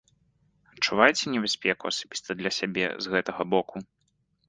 Адчуваеце 0.73 1.23
небяспеку 1.35 1.83
асабіста 1.93 2.29
для 2.43 2.51
сябе 2.61 2.85
з 3.07 3.15
гэтага 3.15 3.41
боку? 3.57 3.75